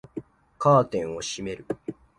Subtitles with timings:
[0.57, 1.63] カーテンを閉める